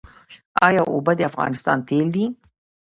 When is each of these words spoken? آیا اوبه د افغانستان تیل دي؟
آیا 0.67 0.81
اوبه 0.93 1.13
د 1.17 1.19
افغانستان 1.31 1.77
تیل 1.87 2.07
دي؟ 2.15 2.25